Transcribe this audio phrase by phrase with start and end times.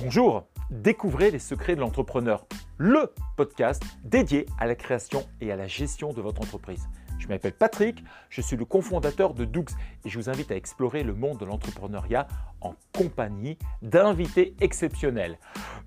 [0.00, 2.46] Bonjour, découvrez les secrets de l'entrepreneur,
[2.76, 6.88] le podcast dédié à la création et à la gestion de votre entreprise.
[7.18, 9.64] Je m'appelle Patrick, je suis le cofondateur de Doux
[10.04, 12.28] et je vous invite à explorer le monde de l'entrepreneuriat
[12.60, 15.36] en compagnie d'invités exceptionnels.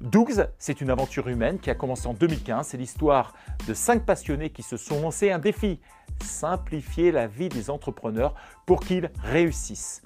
[0.02, 2.68] Doux, c'est une aventure humaine qui a commencé en 2015.
[2.68, 3.34] C'est l'histoire
[3.66, 5.80] de cinq passionnés qui se sont lancés un défi
[6.22, 8.36] simplifier la vie des entrepreneurs
[8.66, 10.04] pour qu'ils réussissent.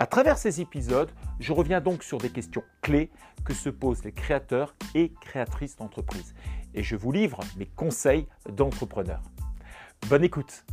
[0.00, 3.10] À travers ces épisodes, je reviens donc sur des questions clés
[3.44, 6.36] que se posent les créateurs et créatrices d'entreprises.
[6.72, 9.24] Et je vous livre mes conseils d'entrepreneurs.
[10.08, 10.64] Bonne écoute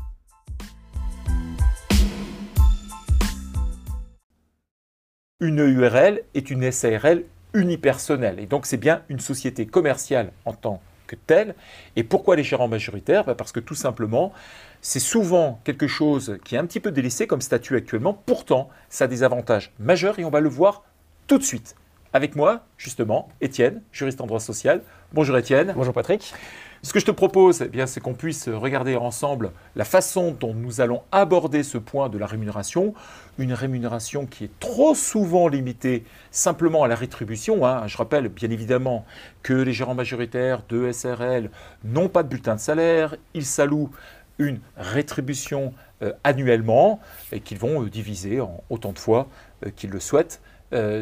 [5.40, 7.24] Une URL est une SARL
[7.56, 11.56] unipersonnelle et donc c'est bien une société commerciale en tant telle.
[11.96, 13.26] Et pourquoi les gérants majoritaires?
[13.26, 14.34] Bah, Parce que tout simplement,
[14.82, 18.14] c'est souvent quelque chose qui est un petit peu délaissé comme statut actuellement.
[18.26, 20.84] Pourtant, ça a des avantages majeurs et on va le voir
[21.28, 21.76] tout de suite.
[22.16, 24.82] Avec moi, justement, Étienne, juriste en droit social.
[25.12, 25.74] Bonjour Étienne.
[25.76, 26.34] Bonjour Patrick.
[26.82, 30.54] Ce que je te propose, eh bien, c'est qu'on puisse regarder ensemble la façon dont
[30.54, 32.94] nous allons aborder ce point de la rémunération.
[33.38, 37.66] Une rémunération qui est trop souvent limitée simplement à la rétribution.
[37.66, 37.86] Hein.
[37.88, 39.06] Je rappelle bien évidemment
[39.44, 41.52] que les gérants majoritaires de SRL
[41.84, 43.18] n'ont pas de bulletin de salaire.
[43.34, 43.92] Ils s'allouent
[44.40, 47.02] une rétribution euh, annuellement
[47.34, 49.28] et qu'ils vont euh, diviser en autant de fois
[49.66, 50.42] euh, qu'ils le souhaitent.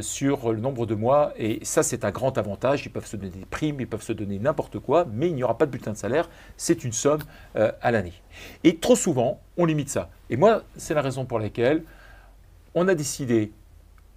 [0.01, 1.33] Sur le nombre de mois.
[1.37, 2.85] Et ça, c'est un grand avantage.
[2.85, 5.43] Ils peuvent se donner des primes, ils peuvent se donner n'importe quoi, mais il n'y
[5.43, 6.29] aura pas de bulletin de salaire.
[6.57, 7.21] C'est une somme
[7.55, 8.13] à l'année.
[8.63, 10.09] Et trop souvent, on limite ça.
[10.29, 11.83] Et moi, c'est la raison pour laquelle
[12.75, 13.51] on a décidé,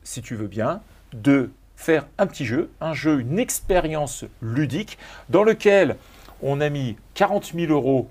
[0.03, 0.81] si tu veux bien,
[1.13, 5.97] de faire un petit jeu, un jeu, une expérience ludique, dans lequel
[6.43, 8.09] on a mis 40 000 euros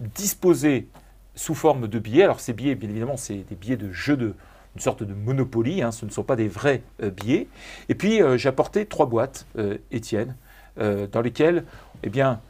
[0.00, 0.86] disposés
[1.34, 2.24] sous forme de billets.
[2.24, 4.34] Alors ces billets, bien évidemment, c'est des billets de jeu de
[4.78, 7.48] une sorte de Monopoly, hein, ce ne sont pas des vrais euh, billets.
[7.88, 10.36] Et puis euh, j'ai apporté trois boîtes, euh, Étienne,
[10.76, 11.64] dans lesquelles
[12.04, 12.40] eh bien,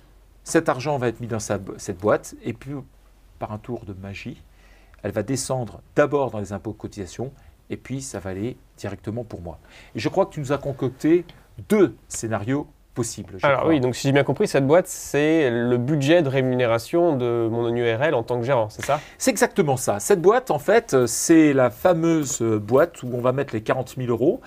[0.45, 2.73] cet argent va être mis dans cette boîte, et puis
[3.39, 4.43] par un tour de magie,
[5.03, 7.33] elle va descendre d'abord dans les impôts de cotisation,
[7.71, 9.59] et puis ça va aller directement pour moi.
[9.95, 11.25] Et je crois que tu nous as concocté
[11.71, 12.69] deux scénarios
[13.43, 17.49] alors oui, donc si j'ai bien compris, cette boîte, c'est le budget de rémunération de
[17.51, 19.01] mon URL en tant que gérant, c'est ça?
[19.19, 20.01] C'est exactement ça.
[20.01, 24.09] Cette boîte, en fait, c'est la fameuse boîte où on va mettre les 40 000
[24.09, 24.41] euros.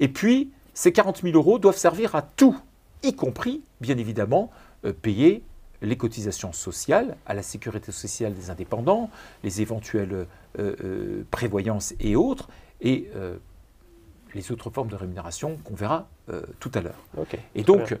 [0.00, 2.58] Et puis, ces 40 000 euros doivent servir à tout,
[3.02, 4.50] y compris, bien évidemment,
[4.84, 5.42] euh, payer
[5.82, 9.10] les cotisations sociales à la sécurité sociale des indépendants,
[9.42, 10.26] les éventuelles euh,
[10.58, 12.48] euh, prévoyances et autres,
[12.80, 13.08] et
[14.34, 17.02] les autres formes de rémunération qu'on verra euh, tout à l'heure.
[17.54, 17.96] et donc,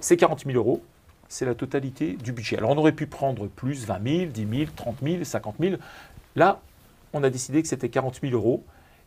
[0.00, 0.82] ces 40 000 euros,
[1.28, 2.58] c'est la totalité du budget.
[2.58, 5.76] Alors, on aurait pu prendre plus, 20 000, 10 000, 30 000, 50 000.
[6.34, 6.60] Là,
[7.12, 8.64] on a décidé que c'était 40 000 euros.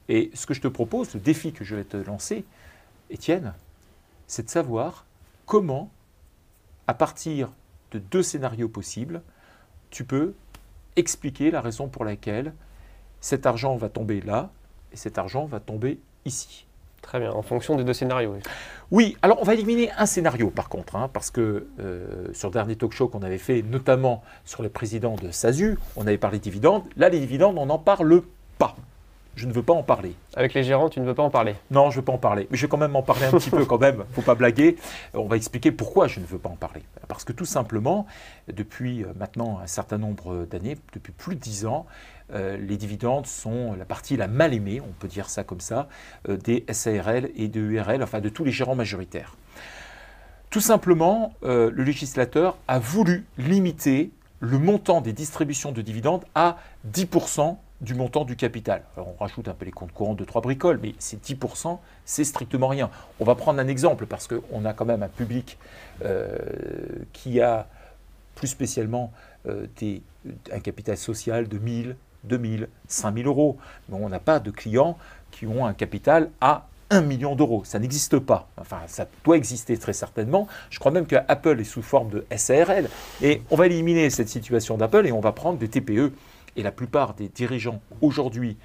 [0.10, 2.44] Et ce que je te propose, le défi que je vais te lancer,
[3.10, 3.54] Étienne,
[4.28, 5.06] c'est de savoir
[5.46, 5.92] comment,
[6.88, 7.52] à partir
[7.92, 9.22] de deux scénarios possibles,
[9.90, 10.34] tu peux
[10.96, 12.54] expliquer la raison pour laquelle
[13.22, 14.52] cet argent va tomber là
[14.92, 16.66] et cet argent va tomber ici.
[17.02, 18.36] Très bien, en fonction des deux scénarios.
[18.92, 22.54] Oui, alors on va éliminer un scénario par contre, hein, parce que euh, sur le
[22.54, 26.40] dernier talk show qu'on avait fait, notamment sur le président de SASU, on avait parlé
[26.40, 26.84] dividendes.
[26.98, 28.22] Là, les dividendes, on n'en parle
[28.58, 28.76] pas.
[29.36, 30.14] Je ne veux pas en parler.
[30.36, 31.56] Avec les gérants, tu ne veux pas en parler?
[31.72, 32.48] Non, je ne veux pas en parler.
[32.52, 34.04] Mais je vais quand même en parler un petit peu quand même.
[34.12, 34.76] faut pas blaguer.
[35.14, 36.82] On va expliquer pourquoi je ne veux pas en parler.
[37.08, 38.06] Parce que tout simplement,
[38.54, 41.86] depuis euh, maintenant un certain nombre d'années, depuis plus de dix ans,
[42.34, 45.88] euh, les dividendes sont la partie la mal aimée, on peut dire ça comme ça,
[46.28, 49.36] euh, des SARL et de URL, enfin de tous les gérants majoritaires.
[50.50, 56.58] Tout simplement, euh, le législateur a voulu limiter le montant des distributions de dividendes à
[56.92, 58.84] 10% du montant du capital.
[58.98, 62.68] On rajoute un peu les comptes courants de trois bricoles, mais ces 10%, c'est strictement
[62.68, 62.90] rien.
[63.20, 65.58] On va prendre un exemple parce qu'on a quand même un public
[67.14, 67.68] qui a
[68.36, 69.14] plus spécialement
[69.48, 71.96] un capital social de 1000,
[72.26, 73.58] 2000, 5000 euros.
[73.90, 74.98] Mais on n'a pas de clients
[75.32, 77.64] qui ont un capital à 1 million d'euros.
[77.66, 78.48] Ça n'existe pas.
[78.58, 80.48] Enfin, ça doit exister très certainement.
[80.70, 82.90] Je crois même que Apple est sous forme de SARL.
[83.22, 86.14] Et on va éliminer cette situation d'Apple et on va prendre des TPE.
[86.56, 88.58] Et la plupart des dirigeants aujourd'hui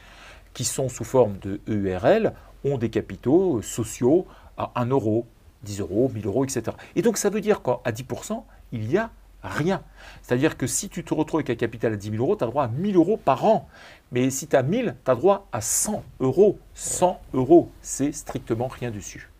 [0.55, 2.33] qui sont sous forme de EURL
[2.65, 5.27] ont des capitaux sociaux à 1 euro,
[5.65, 6.77] 10 euros, 1000 euros, etc.
[6.97, 8.43] Et donc ça veut dire qu'à 10%,
[8.73, 9.11] il y a
[9.49, 9.83] rien.
[10.23, 12.47] C'est-à-dire que si tu te retrouves avec un capital à 10 000 euros, tu as
[12.47, 13.69] droit à 1000 euros par an.
[14.13, 16.59] Mais si tu as 1000, tu as droit à 100 euros.
[16.75, 19.31] 100 euros, c'est strictement rien dessus.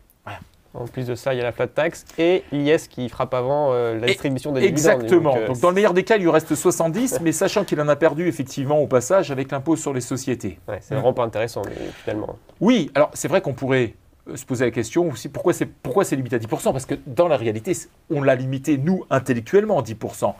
[0.75, 3.71] En plus de ça, il y a la flat tax et l'IS qui frappe avant
[3.71, 5.03] euh, la distribution des dividendes.
[5.03, 5.37] Exactement.
[5.37, 7.87] Euh, donc, dans le meilleur des cas, il lui reste 70, mais sachant qu'il en
[7.87, 10.59] a perdu effectivement au passage avec l'impôt sur les sociétés.
[10.81, 11.61] c'est vraiment pas intéressant
[12.03, 12.37] finalement.
[12.59, 13.93] Oui, alors c'est vrai qu'on pourrait
[14.33, 17.27] se poser la question aussi pourquoi c'est pourquoi c'est limité à 10% Parce que dans
[17.27, 17.73] la réalité,
[18.09, 20.33] on l'a limité, nous, intellectuellement, à 10%.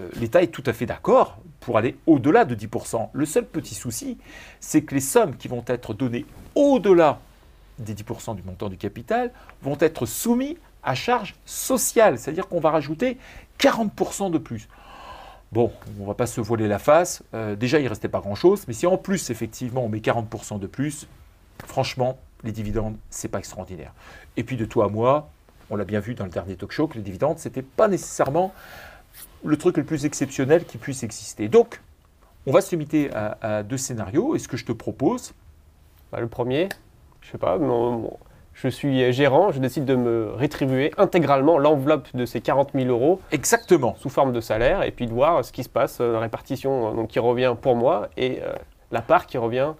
[0.00, 3.08] Euh, L'État est tout à fait d'accord pour aller au-delà de 10%.
[3.12, 4.18] Le seul petit souci,
[4.60, 7.20] c'est que les sommes qui vont être données au-delà
[7.78, 9.30] des 10% du montant du capital
[9.62, 13.16] vont être soumises à charge sociale, c'est-à-dire qu'on va rajouter
[13.58, 14.68] 40% de plus.
[15.52, 15.70] Bon,
[16.00, 17.22] on va pas se voiler la face.
[17.34, 18.64] Euh, déjà, il restait pas grand-chose.
[18.66, 21.06] Mais si en plus, effectivement, on met 40% de plus,
[21.66, 23.92] franchement, les dividendes, c'est pas extraordinaire.
[24.36, 25.30] Et puis de toi à moi,
[25.70, 27.88] on l'a bien vu dans le dernier talk show, que les dividendes, ce n'était pas
[27.88, 28.52] nécessairement
[29.44, 31.48] le truc le plus exceptionnel qui puisse exister.
[31.48, 31.80] Donc,
[32.46, 34.34] on va se limiter à, deux scénarios.
[34.34, 35.32] Et ce que je te propose
[36.10, 36.68] bah, Le premier,
[37.20, 37.58] je sais pas,
[38.54, 43.20] je suis gérant, je décide de me rétribuer intégralement l'enveloppe de ces 40 000 euros.
[43.30, 43.96] Exactement.
[43.98, 46.94] Sous forme de salaire, et puis de voir ce qui se passe, la répartition euh,
[46.94, 48.52] donc, qui revient pour moi et euh,
[48.90, 49.72] la part qui revient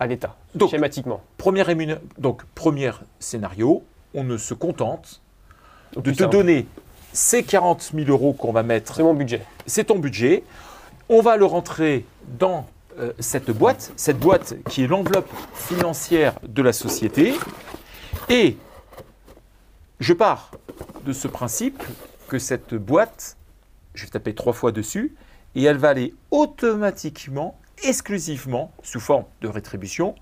[0.00, 0.36] à l'État,
[0.70, 1.22] schématiquement.
[2.18, 3.82] donc, premier scénario,
[4.14, 5.20] on ne se contente
[5.96, 6.66] de te donner
[7.12, 8.94] ces 40 000 euros qu'on va mettre.
[8.94, 9.42] C'est mon budget.
[9.66, 10.44] C'est ton budget.
[11.08, 12.04] On va le rentrer
[12.38, 12.66] dans
[12.98, 17.34] euh, cette boîte, cette boîte qui est l'enveloppe financière de la société.
[18.28, 18.56] Et
[20.00, 20.50] je pars
[21.04, 21.82] de ce principe
[22.28, 23.36] que cette boîte,
[23.94, 25.14] je vais taper trois fois dessus,
[25.54, 30.14] et elle va aller automatiquement exclusivement sous forme de rétribution,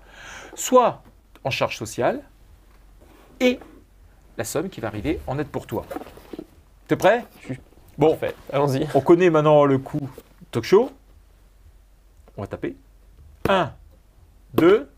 [0.55, 1.03] soit
[1.43, 2.23] en charge sociale
[3.39, 3.59] et
[4.37, 5.85] la somme qui va arriver en aide pour toi.
[6.87, 7.25] T'es prêt?
[7.97, 8.17] Bon,
[8.53, 8.87] allons-y.
[8.93, 10.09] On connaît maintenant le coup
[10.51, 10.91] talk show.
[12.37, 12.75] On va taper.
[13.49, 13.71] 1,
[14.53, 14.89] 2,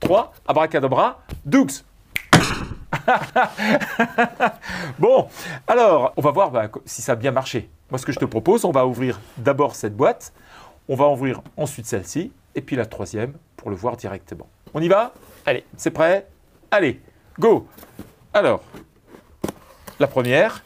[0.00, 1.66] 3, abracadabra, Doux.
[4.98, 5.28] bon,
[5.66, 7.68] alors, on va voir bah, si ça a bien marché.
[7.90, 10.32] Moi, ce que je te propose, on va ouvrir d'abord cette boîte.
[10.88, 14.48] On va ouvrir ensuite celle-ci, et puis la troisième pour le voir directement.
[14.74, 15.12] On y va?
[15.46, 15.64] Allez.
[15.76, 16.26] C'est prêt?
[16.70, 17.00] Allez,
[17.38, 17.66] go
[18.32, 18.62] Alors,
[19.98, 20.64] la première,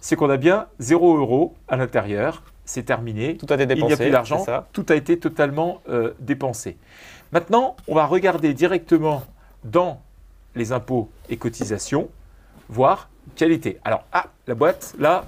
[0.00, 2.42] c'est qu'on a bien 0 euros à l'intérieur.
[2.64, 3.36] C'est terminé.
[3.36, 3.84] Tout a été dépensé.
[3.84, 4.44] Il n'y a plus d'argent.
[4.72, 6.76] Tout a été totalement euh, dépensé.
[7.32, 9.24] Maintenant, on va regarder directement
[9.64, 10.00] dans
[10.54, 12.08] les impôts et cotisations,
[12.68, 13.78] voir qualité.
[13.84, 15.24] Alors, ah, la boîte, là,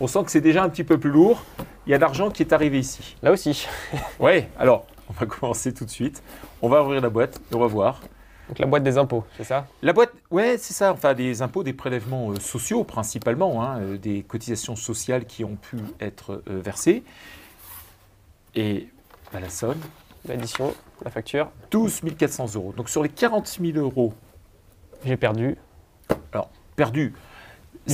[0.00, 1.44] on sent que c'est déjà un petit peu plus lourd
[1.86, 3.16] il y a l'argent qui est arrivé ici.
[3.22, 3.66] Là aussi.
[4.20, 6.22] oui, alors, on va commencer tout de suite.
[6.62, 8.00] On va ouvrir la boîte et on va voir.
[8.48, 9.68] Donc la boîte des impôts, c'est ça?
[9.80, 10.92] La boîte, ouais, c'est ça.
[10.92, 15.54] Enfin, des impôts, des prélèvements euh, sociaux principalement, hein, euh, des cotisations sociales qui ont
[15.54, 17.04] pu être euh, versées.
[18.56, 18.88] Et
[19.32, 19.78] bah, la somme.
[20.26, 20.74] L'addition,
[21.04, 21.48] la facture.
[21.70, 22.74] 12 400 euros.
[22.76, 24.14] Donc sur les 40 000 euros.
[25.04, 25.56] J'ai perdu.
[26.32, 27.14] Alors, perdu.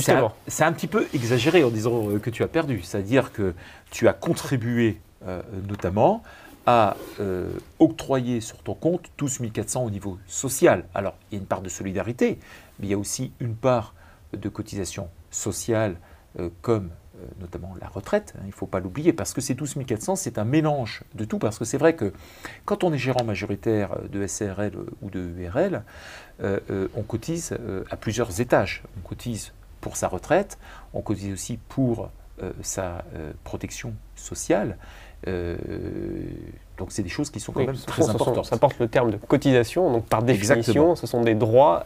[0.01, 2.81] C'est un, petit peu exagéré en disant euh, que tu as perdu.
[2.81, 3.53] C'est-à-dire que
[3.91, 6.23] tu as contribué euh, notamment
[6.65, 7.49] à euh,
[7.79, 10.85] octroyer sur ton compte 12 400 au niveau social.
[10.93, 12.39] Alors, il y a une part de solidarité,
[12.79, 13.93] mais il y a aussi une part
[14.33, 15.97] de cotisation sociale
[16.61, 16.91] comme
[17.39, 20.37] notamment la retraite, hein, il ne faut pas l'oublier, parce que ces 12 400, c'est
[20.37, 22.13] un mélange de tout, parce que c'est vrai que
[22.65, 25.83] quand on est gérant majoritaire de SRL ou de URL,
[26.43, 27.57] on cotise
[27.89, 28.83] à plusieurs étages.
[28.97, 29.51] On cotise
[29.81, 30.57] pour sa retraite,
[30.93, 32.09] on cotise aussi pour
[32.43, 34.77] euh, sa euh, protection sociale.
[35.27, 35.57] Euh,
[36.77, 38.45] donc c'est des choses qui sont quand même très importantes.
[38.45, 41.85] Ça porte le terme de cotisation, donc par définition, ce sont des droits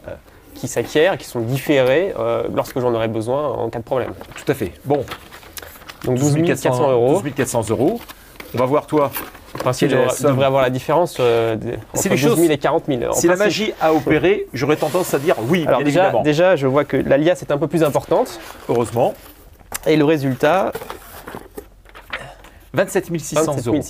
[0.54, 2.14] qui s'acquièrent, qui sont différés
[2.52, 4.12] lorsque j'en aurai besoin en cas de problème.
[4.36, 4.72] Tout à fait.
[4.84, 5.04] Bon.
[6.04, 7.22] Donc 12 400 euros.
[7.22, 8.00] 12 400 euros.
[8.54, 9.10] On va voir toi
[9.54, 11.56] en principe, je devrais avoir la différence euh,
[11.94, 13.12] entre 12 000 et 40 000.
[13.12, 16.84] si la magie a opéré, j'aurais tendance à dire oui, Alors déjà, déjà, je vois
[16.84, 18.40] que l'alias est un peu plus importante.
[18.68, 19.14] Heureusement.
[19.86, 20.72] Et le résultat
[22.72, 23.80] 27 600 euros.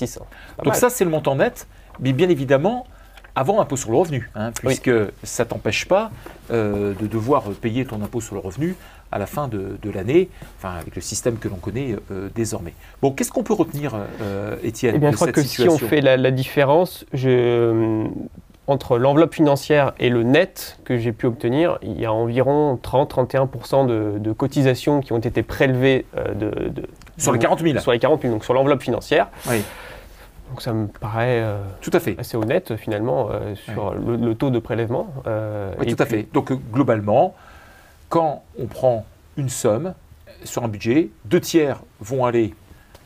[0.64, 1.66] Donc ça, c'est le montant net.
[2.00, 2.86] Mais bien évidemment,
[3.34, 4.90] avant impôt sur le revenu, hein, puisque
[5.22, 6.10] ça ne t'empêche pas
[6.50, 8.76] euh, de devoir payer ton impôt sur le revenu
[9.12, 10.28] à la fin de, l'année,
[10.58, 12.74] enfin, avec le système que l'on connaît euh, désormais.
[13.02, 16.00] Bon, qu'est-ce qu'on peut retenir, euh, Étienne Eh bien, je crois que si on fait
[16.00, 18.06] la, différence, je,
[18.66, 23.86] entre l'enveloppe financière et le net que j'ai pu obtenir, il y a environ 30-31%
[23.86, 26.72] de, de, cotisations qui ont été prélevées de,
[27.18, 29.28] sur les 40 000 Sur les 40 000, donc sur l'enveloppe financière.
[29.48, 29.62] Oui.
[30.52, 32.14] Donc ça me paraît euh, tout à fait.
[32.18, 35.08] assez honnête finalement euh, sur le, taux de prélèvement.
[35.26, 36.28] Euh, oui, tout à fait.
[36.34, 37.34] Donc globalement,
[38.12, 39.06] quand on prend
[39.38, 39.94] une somme
[40.44, 42.54] sur un budget, deux tiers vont aller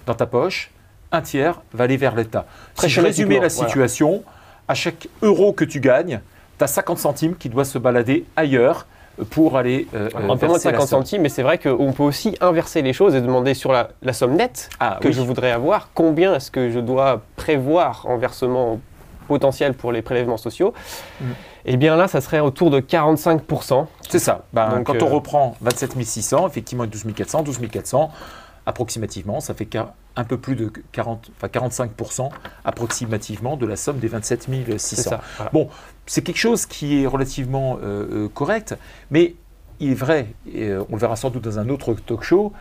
[0.04, 0.72] dans ta poche,
[1.12, 2.44] un tiers va aller vers l'État.
[2.75, 4.25] Si je résumais la situation,
[4.66, 6.20] à chaque euro que tu gagnes,
[6.58, 8.88] tu as 50 centimes qui doit se balader ailleurs
[9.30, 9.86] pour aller.
[9.94, 12.92] Euh, un peu moins de 50 centimes, mais c'est vrai qu'on peut aussi inverser les
[12.92, 16.72] choses et demander sur la, somme nette ah, que je voudrais avoir, combien est-ce que
[16.72, 18.80] je dois prévoir en versement
[19.28, 20.75] potentiel pour les prélèvements sociaux.
[21.20, 21.25] Mm.
[21.68, 23.87] Eh bien là, ça serait autour de 45%.
[24.08, 24.46] C'est ça.
[24.54, 28.11] Donc, quand on euh, reprend 27 600, effectivement 12 400, 12 400,
[28.66, 29.68] approximativement, ça fait
[30.14, 32.30] un peu plus de 40, enfin 45%
[32.64, 35.11] approximativement de la somme des 27 C'est 600.
[35.11, 35.20] ça.
[35.37, 35.50] voilà.
[35.52, 35.68] Bon,
[36.06, 38.76] c'est quelque chose qui est relativement euh, euh, correct,
[39.11, 39.35] mais
[39.80, 42.54] il est vrai, et on le verra sans doute dans un autre talk show,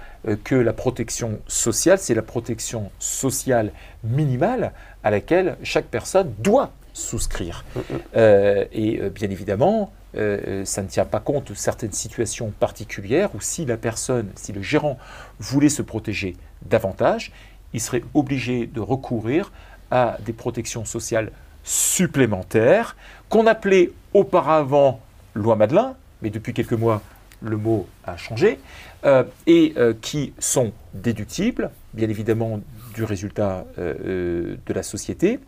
[0.43, 3.71] que la protection sociale, c'est la protection sociale
[4.03, 7.63] minimale à laquelle chaque personne doit souscrire.
[7.75, 7.83] Mhm.
[8.15, 13.35] Euh, et euh, bien évidemment, euh, ça ne tient pas compte de certaines situations particulières
[13.35, 14.97] où si la personne, si le gérant
[15.39, 17.31] voulait se protéger davantage,
[17.73, 19.51] il serait obligé de recourir
[19.91, 21.31] à des protections sociales
[21.63, 22.95] supplémentaires
[23.27, 25.01] qu'on appelait auparavant
[25.33, 27.01] loi Madelin, mais depuis quelques mois,
[27.41, 28.59] le mot a changé,
[29.05, 32.61] euh, et euh, qui sont déductibles, bien évidemment,
[32.93, 35.39] du résultat euh, de la société.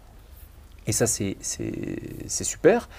[0.88, 1.38] Et ça, c'est
[2.27, 2.89] super.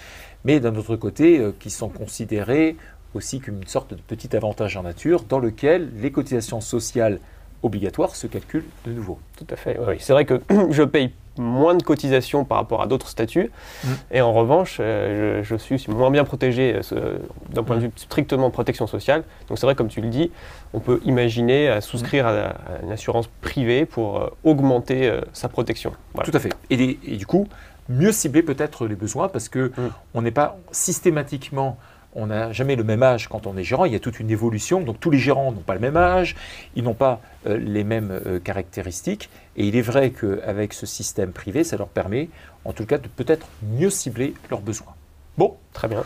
[0.44, 2.76] Mais d'un autre côté, euh, qui sont considérés
[3.14, 7.18] aussi comme une sorte de petit avantage en nature dans lequel les cotisations sociales
[7.62, 9.18] obligatoires se calculent de nouveau.
[9.36, 9.78] Tout à fait.
[9.86, 9.96] oui.
[9.98, 10.40] C'est vrai que
[10.70, 13.50] je paye moins de cotisations par rapport à d'autres statuts.
[13.84, 13.88] Mm.
[14.12, 17.18] Et en revanche, euh, je, je suis moins bien protégé euh,
[17.52, 19.22] d'un point de vue strictement protection sociale.
[19.48, 20.30] Donc c'est vrai, comme tu le dis,
[20.72, 25.92] on peut imaginer euh, souscrire à, à une assurance privée pour augmenter sa protection.
[26.14, 26.30] Voilà.
[26.30, 26.52] Tout à fait.
[26.70, 27.46] Et du coup,
[27.88, 29.88] mieux cibler peut-être les besoins parce que Mm.
[30.14, 31.78] on n'est pas systématiquement,
[32.14, 33.84] on n'a jamais le même âge quand on est gérant.
[33.84, 34.80] Il y a toute une évolution.
[34.80, 36.36] Donc tous les gérants n'ont pas le même âge,
[36.74, 39.28] ils n'ont pas euh, les mêmes euh, caractéristiques.
[39.56, 42.28] Et il est vrai qu'avec ce système privé, ça leur permet,
[42.64, 44.94] en tout cas, de peut-être mieux cibler leurs besoins.
[45.36, 46.02] Bon, Très bien.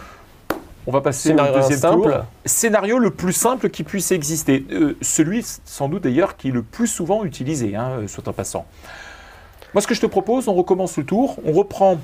[0.87, 2.03] on va passer Scénario au deuxième simple.
[2.11, 2.25] tour.
[2.45, 4.67] Scénario le plus simple qui puisse exister.
[4.73, 8.67] Euh, celui, sans doute d'ailleurs, qui est le plus souvent utilisé, hein, soit en passant.
[9.75, 11.37] Moi, ce que je te propose, on recommence le tour.
[11.47, 11.99] On reprend,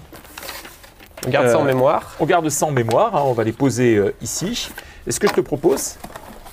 [1.27, 2.15] On garde ça en Euh, mémoire.
[2.21, 3.15] on garde ça en mémoire.
[3.17, 4.71] hein, on va les poser euh, ici.
[5.07, 5.97] Et ce que je te propose,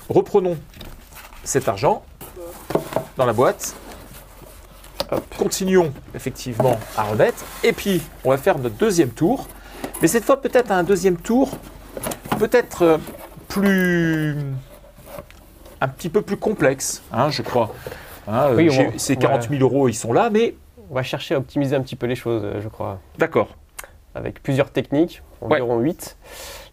[0.10, 0.57] reprenons
[1.43, 2.03] cet argent
[3.15, 3.75] dans la boîte.
[5.12, 5.24] Hop.
[5.38, 7.45] Continuons effectivement à remettre.
[7.63, 9.48] Et puis, on va faire notre deuxième tour.
[10.01, 11.51] Mais cette fois, peut-être un deuxième tour,
[12.39, 12.98] peut-être euh,
[13.48, 14.36] plus.
[15.79, 17.72] un petit peu plus complexe, hein, je crois.
[18.27, 20.55] Hein, Oui, on j'ai- va- ces 40 000 euros, ils sont là, mais
[20.89, 23.49] On va chercher à optimiser un petit peu les choses, euh, je crois, d'accord.
[24.13, 26.17] avec plusieurs techniques, environ 8.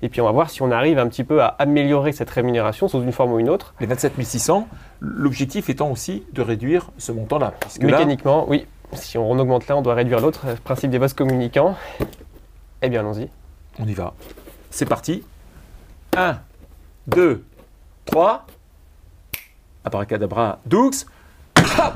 [0.02, 2.88] Et puis on va voir si on arrive un petit peu à améliorer cette rémunération
[2.88, 3.75] sous une forme ou une autre.
[3.81, 4.69] Les 27 600,
[5.00, 7.54] l'objectif étant aussi de réduire ce montant-là.
[7.81, 8.66] là, Mécaniquement, oui.
[8.95, 10.42] Si on augmente là, on doit réduire l'autre.
[10.47, 11.76] euh, Principe des vases communicants.
[12.83, 13.31] Eh bien, allons-y.
[13.78, 14.12] on y va.
[14.71, 15.25] C'est parti.
[16.16, 16.38] 1,
[17.07, 17.42] 2,
[18.04, 18.47] 3.
[19.85, 20.90] Abracadabra, Doux.
[21.78, 21.95] Hop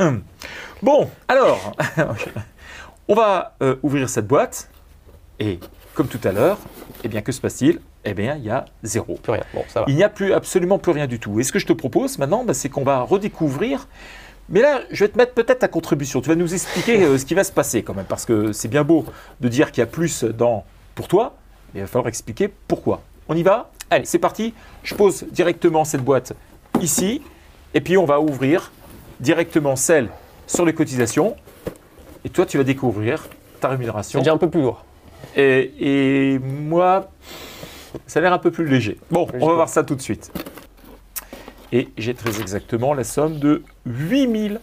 [0.82, 1.76] bon, alors,
[3.08, 4.68] on va euh, ouvrir cette boîte.
[5.40, 5.58] Et
[5.94, 6.58] comme tout à l'heure,
[7.02, 7.80] eh bien, que se passe-t-il?
[8.04, 9.18] Eh bien, il y a zéro.
[9.22, 9.44] Plus rien.
[9.54, 9.86] Bon, ça va.
[9.88, 11.40] Il n'y a plus absolument plus rien du tout.
[11.40, 13.88] Et ce que je te propose maintenant, bah, c'est qu'on va redécouvrir.
[14.50, 16.20] Mais là, je vais te mettre peut-être ta contribution.
[16.20, 18.68] Tu vas nous expliquer euh, ce qui va se passer quand même, parce que c'est
[18.68, 19.06] bien beau
[19.40, 20.64] de dire qu'il y a plus dans
[20.94, 21.34] pour toi,
[21.72, 23.02] mais il va falloir expliquer pourquoi.
[23.28, 23.70] On y va?
[23.90, 24.04] Allez.
[24.04, 24.52] c'est parti.
[24.82, 26.34] Je pose directement cette boîte
[26.80, 27.22] ici,
[27.72, 28.70] et puis on va ouvrir
[29.24, 30.08] directement celle
[30.46, 31.34] sur les cotisations.
[32.24, 33.28] Et toi, tu vas découvrir ta
[33.62, 34.18] C'est rémunération.
[34.20, 34.84] déjà un peu plus lourd.
[35.36, 35.72] Et,
[36.34, 37.10] et moi,
[38.06, 38.98] ça a l'air un peu plus léger.
[39.10, 40.30] Bon, on va voir ça tout de suite.
[41.72, 44.58] Et j'ai très exactement la somme de 8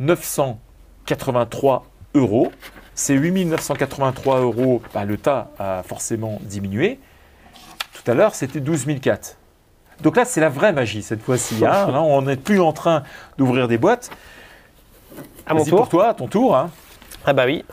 [0.00, 2.52] 983 euros.
[2.94, 6.98] Ces 8 983 euros, bah, le tas a forcément diminué.
[7.92, 9.36] Tout à l'heure, c'était 12 004.
[10.02, 11.64] Donc là, c'est la vraie magie cette fois-ci.
[11.64, 11.86] hein.
[11.92, 13.02] Là, on n'est plus en train
[13.38, 14.10] d'ouvrir des boîtes.
[15.46, 15.78] À mon tour.
[15.78, 16.56] pour toi, à ton tour.
[16.56, 16.70] hein.
[17.26, 17.64] Ah bah oui.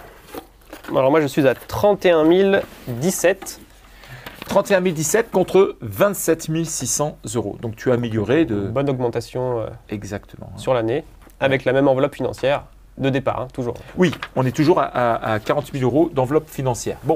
[0.89, 2.25] Alors moi, je suis à 31
[2.87, 3.59] 017.
[4.47, 7.57] 31 017 contre 27 600 euros.
[7.61, 8.55] Donc tu as amélioré de...
[8.67, 10.51] Bonne augmentation euh, Exactement.
[10.57, 11.05] sur l'année,
[11.39, 12.63] avec la même enveloppe financière
[12.97, 13.75] de départ, hein, toujours.
[13.95, 16.97] Oui, on est toujours à, à- à 40 000 euros d'enveloppe financière.
[17.03, 17.15] Bon,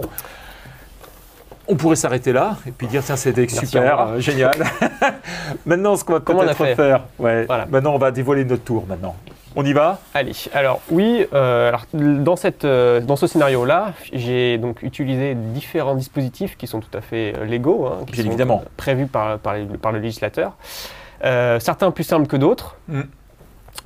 [1.68, 4.54] on pourrait s'arrêter là et puis dire tiens c'était super, euh, génial.
[5.66, 7.66] maintenant, ce qu'on va peut-être faire, ouais, Voilà.
[7.68, 9.16] maintenant on va dévoiler notre tour maintenant.
[9.58, 10.00] On y va?
[10.14, 15.96] Allez, alors oui, euh, alors, dans, cette, euh, dans ce scénario-là, j'ai donc utilisé différents
[15.96, 18.64] dispositifs qui sont tout à fait légaux, hein, qui Bien sont évidemment.
[18.76, 20.58] prévus par, par, les- par le législateur.
[21.60, 22.76] Certains plus simples que d'autres.
[22.90, 23.02] Mm.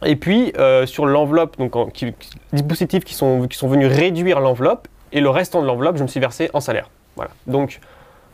[0.05, 0.53] Et puis
[0.86, 5.21] sur l'enveloppe, donc en- qui- qui- dispositifs qui sont, qui sont venus réduire l'enveloppe, et
[5.21, 6.89] le restant de l'enveloppe, je me suis versé en salaire.
[7.19, 7.31] Voilà.
[7.47, 7.79] Donc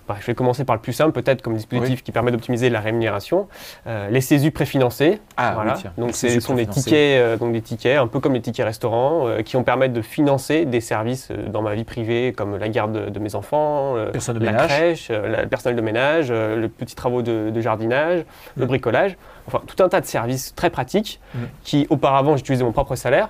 [0.07, 2.79] bah, je vais commencer par le plus simple, peut-être comme dispositif qui permet d'optimiser la
[2.79, 3.47] rémunération.
[3.87, 5.19] Euh, les CESU préfinancés.
[5.35, 5.73] Ah, voilà.
[5.73, 5.93] oui, tiens.
[5.97, 9.27] donc, ce sont des tickets, euh, donc des tickets, un peu comme les tickets restaurants,
[9.27, 12.93] euh, qui vont permettre de financer des services dans ma vie privée, comme la garde
[12.93, 17.49] de, de mes enfants, de la crèche, le personnel de ménage, les petits travaux de,
[17.49, 18.25] de jardinage,
[18.57, 18.67] le Mm.
[18.67, 19.17] bricolage.
[19.47, 21.37] Enfin, tout un tas de services très pratiques Mm.
[21.63, 23.29] qui, auparavant, j'utilisais mon propre salaire.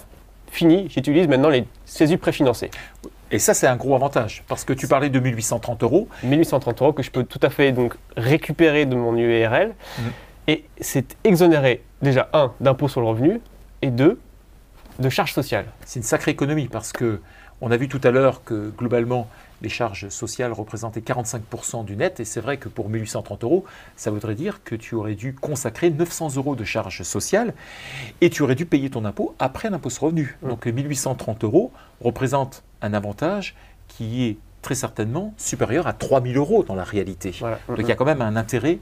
[0.52, 2.70] Fini, j'utilise maintenant les CESU préfinancés.
[3.32, 4.44] Et ça, c'est un gros avantage.
[4.48, 6.08] Parce que tu parlais de 1830 euros.
[6.24, 9.74] 1830 euros que je peux tout à fait donc récupérer de mon URL.
[9.98, 10.12] Mhm.
[10.48, 13.42] Et c'est exonéré déjà, un, d'impôt sur le revenu,
[13.82, 14.20] et deux,
[15.00, 15.66] de charges sociales.
[15.86, 17.22] C'est une sacrée économie parce que
[17.62, 19.30] on a vu tout à l'heure que globalement
[19.62, 23.66] les charges sociales représentaient 45% du net et c'est vrai que pour 1830 euros,
[23.96, 27.54] ça voudrait dire que tu aurais dû consacrer 900 euros de charges sociales
[28.20, 30.38] et tu aurais dû payer ton impôt après l'impôt sur le revenu.
[30.42, 30.50] Mm.
[30.50, 33.56] Donc les 1830 euros représentent un avantage
[33.88, 37.36] qui est très certainement supérieur à 3000 euros dans la réalité.
[37.40, 37.60] Voilà.
[37.68, 38.80] Donc il y a quand même un intérêt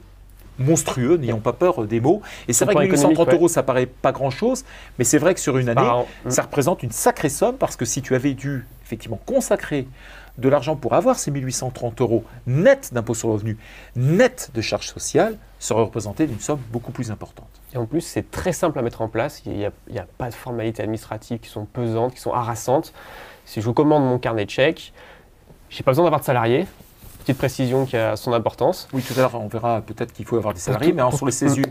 [0.58, 2.22] monstrueux, n'ayons pas peur des mots.
[2.48, 3.38] Et c'est vrai que plan 1830 économique, ouais.
[3.38, 4.64] euros, ça paraît pas grand-chose,
[4.98, 6.06] mais c'est vrai que sur une année, an.
[6.24, 6.30] Mm.
[6.30, 9.86] ça représente une sacrée somme parce que si tu avais dû effectivement consacrer
[10.38, 13.56] de l'argent pour avoir ces 1830 euros net d'impôt sur le revenu,
[13.96, 17.48] net de charges sociales, ça aurait représenté une somme beaucoup plus importante.
[17.72, 19.42] Et en plus, c'est très simple à mettre en place.
[19.46, 22.92] Il n'y a pas de formalités administratives qui sont pesantes, qui sont harassantes.
[23.44, 24.92] Si je vous commande mon carnet de chèques,
[25.70, 26.66] je n'ai pas besoin d'avoir de salarié.
[27.20, 28.88] Petite précision qui a son importance.
[28.92, 31.32] Oui, tout à l'heure, on verra peut-être qu'il faut avoir des salariés, mais sur les
[31.32, 31.64] CESU,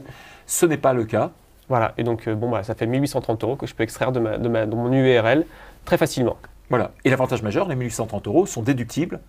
[0.48, 1.32] ce n'est pas le cas.
[1.70, 1.94] Voilà.
[1.98, 4.38] Et donc, euh, bon, bah, ça fait 1830 euros que je peux extraire de, ma,
[4.38, 5.46] de, ma- de mon URL
[5.86, 6.38] très facilement.
[6.70, 6.92] Voilà.
[7.06, 9.20] Et l'avantage majeur, les 1830 euros sont déductibles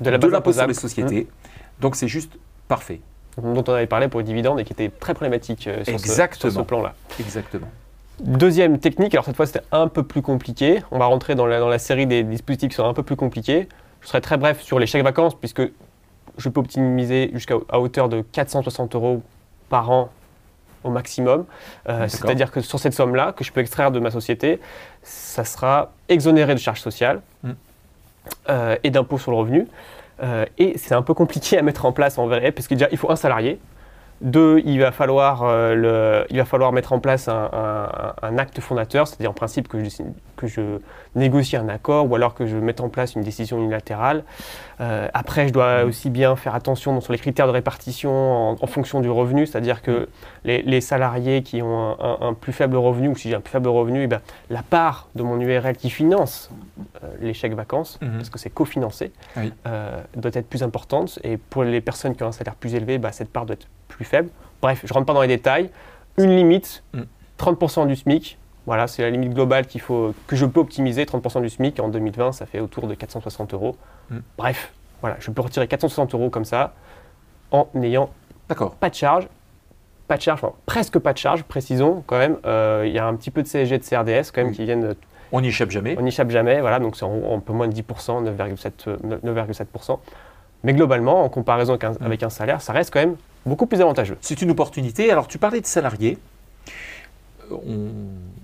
[0.00, 1.28] De l'impôt sur les sociétés.
[1.80, 2.32] Donc c'est juste
[2.66, 3.00] parfait.
[3.36, 5.92] dont on avait parlé pour les dividendes et qui était très problématique euh, ce-
[6.50, 6.94] sur ce plan-là.
[7.20, 7.68] Exactement.
[8.20, 10.82] Deuxième technique, alors cette fois c'était un peu plus compliqué.
[10.90, 13.16] On va rentrer dans la, dans la série des dispositifs qui sont un peu plus
[13.16, 13.68] compliqués.
[14.00, 15.62] Je serai très bref sur les chèques vacances puisque
[16.36, 19.22] je peux optimiser jusqu'à à hauteur de 460 euros
[19.68, 20.10] par an
[20.84, 21.44] au maximum.
[21.88, 22.06] Euh.
[22.08, 24.60] C'est-à-dire que sur cette somme-là, que je peux extraire de ma société,
[25.02, 27.50] ça sera exonéré de charges sociales Mm.
[28.50, 29.66] euh, et d'impôts sur le revenu.
[30.22, 32.88] Euh, et c'est un peu compliqué à mettre en place en vrai, parce que déjà,
[32.90, 33.58] il faut un salarié.
[34.20, 38.36] Deux, il va falloir, euh, le- il va falloir mettre en place un, un- un
[38.38, 40.02] acte fondateur, c'est-à-dire en principe que je,
[40.36, 40.80] que je
[41.14, 44.24] négocie un accord ou alors que je mette en place une décision unilatérale.
[44.80, 48.66] Euh, après, je dois aussi bien faire attention sur les critères de répartition en, en
[48.66, 50.08] fonction du revenu, c'est-à-dire que
[50.44, 53.68] les, les salariés qui ont un, plus faible revenu, ou si j'ai un plus faible
[53.68, 56.50] revenu, eh ben, la part de mon URL qui finance
[57.04, 58.16] euh, les chèques vacances, Mhm.
[58.16, 59.52] parce que c'est cofinancé, Oui.
[59.68, 61.20] euh, doit être plus importante.
[61.22, 63.66] Et pour les personnes qui ont un salaire plus élevé, bah, cette part doit être
[63.98, 64.30] plus faible.
[64.62, 65.70] Bref, je ne rentre pas dans les détails.
[66.18, 67.02] Une limite, Mm.
[67.36, 68.38] 30% du SMIC.
[68.66, 71.04] Voilà, c'est la limite globale qu'il faut, que je peux optimiser.
[71.04, 73.76] 30% du SMIC en 2020, ça fait autour de 460 euros.
[74.10, 74.18] Mm.
[74.36, 76.74] Bref, voilà, je peux retirer 460 euros comme ça
[77.50, 78.10] en n'ayant
[78.48, 78.74] D'accord.
[78.76, 79.26] pas de charge.
[80.06, 82.36] Pas de charge, enfin, presque pas de charge, précisons quand même.
[82.46, 84.94] Euh, Il y a un petit peu de CSG, de CRDS quand même qui viennent
[85.32, 85.96] On n'y échappe jamais.
[85.98, 88.88] on n'y échappe jamais, voilà, donc c'est un peu moins de 10%, 9,7%.
[88.88, 89.98] euh, 9,7%.
[90.64, 91.96] Mais globalement, en comparaison avec un, Mm.
[92.06, 94.16] avec un salaire, ça reste quand même beaucoup plus avantageux.
[94.20, 95.10] C'est une opportunité.
[95.10, 96.18] Alors, tu parlais de salarié.
[97.50, 97.88] Il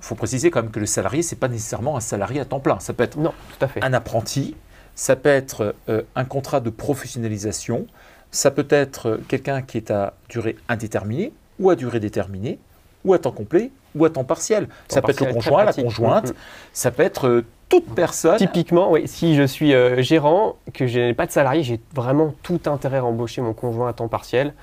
[0.01, 2.61] faut préciser quand même que le salarié, ce n'est pas nécessairement un salarié à temps
[2.61, 2.81] plein.
[2.81, 3.85] Ça peut être Non, tout à fait.
[3.85, 4.57] un apprenti,
[4.95, 7.87] ça peut être euh, un contrat de professionnalisation,
[8.31, 12.59] ça peut être euh, quelqu'un qui est à durée indéterminée ou à durée déterminée,
[13.05, 14.69] ou à temps complet, ou à temps partiel.
[14.89, 16.35] ça peut être le conjoint, la conjointe, Mm, mm.
[16.73, 18.39] ça peut être euh, toute personne.
[18.39, 22.35] Typiquement, oui, si je suis euh, gérant, que je n'ai pas de salarié, j'ai vraiment
[22.43, 24.55] tout intérêt à embaucher mon conjoint à temps partiel.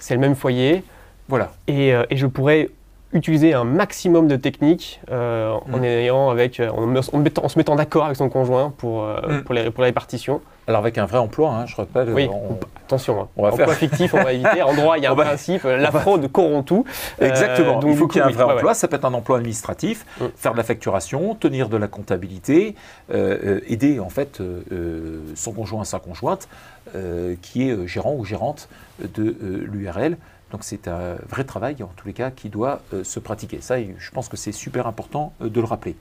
[0.00, 0.82] C'est le même foyer
[1.28, 1.52] Voilà.
[1.66, 2.68] et, euh, je pourrais
[3.14, 5.84] utiliser un maximum de techniques euh, en, Mm.
[5.84, 9.42] ayant avec, euh, en, mettant- se mettant d'accord avec son conjoint pour, euh, Mm.
[9.44, 10.40] pour, les, pour la répartition.
[10.66, 13.28] Alors avec un vrai emploi, hein, je rappelle, Oui, on- Attention, hein.
[13.36, 14.62] On va emploi faire- fictif, on va éviter.
[14.62, 16.84] En droit, il y a un va- principe, la va- fraude corrompt tout.
[17.22, 17.80] Euh, Exactement.
[17.80, 18.74] donc Il faut qu'il y ait un vrai oui, ouais, emploi.
[18.74, 20.24] Ça peut être un emploi administratif, Mm.
[20.36, 22.74] faire de la facturation, tenir de la comptabilité,
[23.10, 24.40] aider en fait
[25.34, 26.48] son conjoint, sa conjointe,
[27.42, 28.68] qui est gérant ou gérante
[29.02, 29.36] de
[29.70, 30.16] l'URL.
[30.50, 33.60] Donc c'est un vrai travail en tous les cas qui doit euh, se pratiquer.
[33.60, 35.94] Ça, je pense que c'est super important euh, de le rappeler.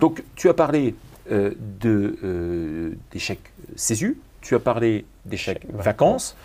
[0.00, 0.94] Donc tu as parlé
[1.32, 6.36] euh, de, euh, des chèques CESU, tu as parlé des chèques vacances.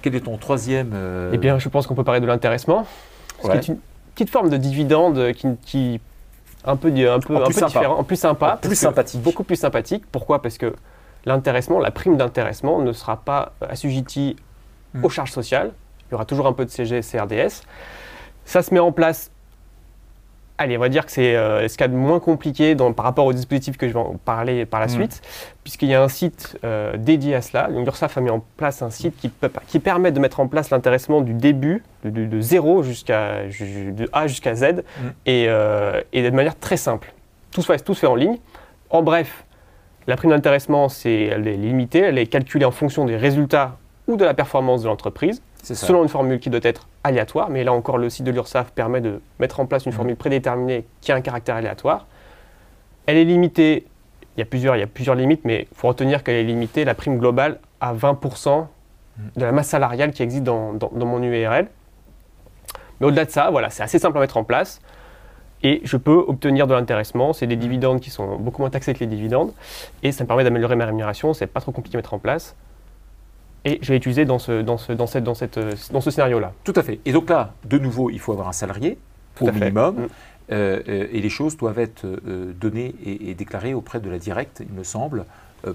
[0.00, 0.94] Quel est ton troisième
[1.32, 2.86] Eh bien, je pense qu'on peut parler de l'intéressement,
[3.42, 3.60] ce Ouais.
[3.60, 3.80] qui est une
[4.14, 6.00] petite forme de dividende qui, qui
[6.64, 7.66] un peu, un peu, En un plus peu sympa.
[7.66, 9.20] différent, en plus sympa, En parce plus que- sympathique.
[9.22, 10.04] beaucoup plus sympathique.
[10.10, 10.40] Pourquoi?
[10.42, 10.74] Parce que
[11.26, 14.36] l'intéressement, la prime d'intéressement ne sera pas assujettie
[14.94, 15.04] Mm.
[15.04, 15.72] aux charges sociales.
[16.08, 17.62] Il y aura toujours un peu de CG, CRDS.
[18.44, 19.30] Ça se met en place
[20.58, 22.90] Allez, on va dire que c'est euh, ce qu'il y a de moins compliqué dans,
[22.94, 24.90] par rapport au dispositif que je vais en parler par la Mm.
[24.90, 25.20] suite,
[25.64, 27.68] puisqu'il y a un site euh, dédié à cela.
[27.68, 30.48] Donc, l'URSSAF a mis en place un site qui, peut- qui permet de mettre en
[30.48, 34.80] place l'intéressement du début, de, de- de 0 jusqu'à de A jusqu'à Z, Mm.
[35.26, 37.12] et, euh, et de manière très simple.
[37.50, 38.38] Tout se fait, tout se fait en ligne.
[38.88, 39.44] En bref,
[40.06, 43.76] la prime d'intéressement, c'est, elle est limitée, elle est calculée en fonction des résultats
[44.08, 45.42] ou de la performance de l'entreprise.
[45.74, 49.00] Selon une formule qui doit être aléatoire, mais là encore le site de l'URSSAF permet
[49.00, 49.96] de mettre en place une Mhm.
[49.96, 52.06] formule prédéterminée qui a un caractère aléatoire.
[53.06, 53.86] Elle est limitée,
[54.36, 56.44] il y a plusieurs, il y a plusieurs limites, mais il faut retenir qu'elle est
[56.44, 58.68] limitée, la prime globale, à 20%
[59.36, 61.68] de la masse salariale qui existe dans, dans- dans mon URL.
[63.00, 64.80] Mais au-delà de ça, voilà, c'est assez simple à mettre en place.
[65.62, 67.32] Et je peux obtenir de l'intéressement.
[67.32, 69.52] C'est des dividendes qui sont beaucoup moins taxés que les dividendes.
[70.02, 71.32] Et ça me permet d'améliorer ma rémunération.
[71.34, 72.54] C'est pas trop compliqué à mettre en place.
[73.66, 75.58] Et je vais l'utiliser dans ce, dans ce, dans cette, dans cette,
[75.92, 76.52] dans ce scénario-là.
[76.64, 77.00] Tout à fait.
[77.04, 78.96] Et donc là, de nouveau, il faut avoir un salarié
[79.34, 79.96] Tout au minimum.
[79.96, 80.06] Mm.
[80.52, 84.18] Euh, euh, et les choses doivent être euh, données et, et déclarées auprès de la
[84.18, 85.26] directe, il me semble,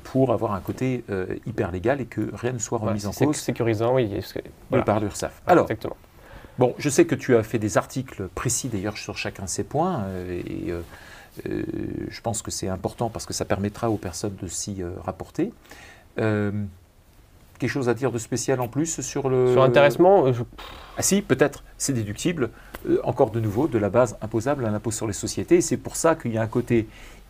[0.03, 3.35] pour avoir un côté euh, hyper légal et que rien ne soit remis en cause
[3.35, 4.09] sécurisant, oui.
[4.69, 4.85] voilà.
[4.85, 5.41] par l'URSSAF.
[5.47, 5.97] Alors, Exactement.
[6.57, 9.63] bon, je sais que tu as fait des articles précis d'ailleurs sur chacun de ces
[9.63, 11.63] points euh, et euh,
[12.09, 15.51] je pense que c'est important parce que ça permettra aux personnes de s'y rapporter.
[17.61, 19.51] Quelque chose à dire de spécial en plus sur le...
[19.51, 20.41] Sur l'intéressement, euh, je-
[20.97, 22.49] Ah si, peut-être, c'est déductible,
[22.89, 25.57] euh, encore de nouveau, de la base imposable à l'impôt sur les sociétés.
[25.57, 26.87] Et c'est pour ça qu'il y a un côté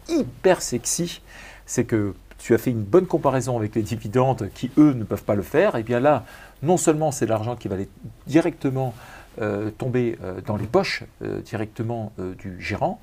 [0.07, 1.21] hyper sexy,
[1.65, 5.25] c'est que tu as fait une bonne comparaison avec les dividendes qui, eux, ne peuvent
[5.25, 5.75] pas le faire.
[5.75, 6.23] Et bien là,
[6.63, 7.89] non seulement c'est de l'argent qui va aller
[8.25, 8.93] directement
[9.41, 11.03] euh, tomber euh, dans les poches
[11.43, 13.01] directement du gérant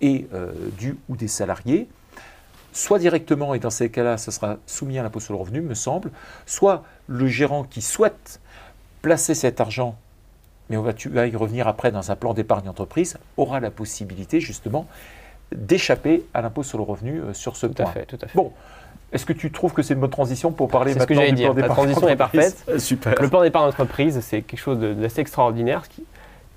[0.00, 0.26] et
[0.78, 1.86] du ou des salariés,
[2.72, 5.74] soit directement, et dans ces cas-là, ce sera soumis à l'impôt sur le revenu, me
[5.74, 6.10] semble,
[6.46, 8.40] soit le gérant qui souhaite
[9.02, 9.96] placer cet argent,
[10.68, 13.70] mais on va, tu vas y revenir après dans un plan d'épargne entreprise, aura la
[13.70, 14.86] possibilité justement
[15.52, 17.86] d'échapper à l'impôt sur le revenu euh, sur ce tout point.
[17.86, 18.36] à fait, tout à fait.
[18.36, 18.52] Bon,
[19.12, 21.28] est-ce que tu trouves que c'est une bonne transition pour parler C'est ce que maintenant
[21.30, 21.46] du dire.
[21.48, 22.80] plan La d'épargne transition est entreprise parfaite.
[22.80, 23.14] Super.
[23.20, 25.84] Le plan d'épargne d'entreprise, c'est quelque chose d'assez extraordinaire.
[25.84, 26.04] Ce qui-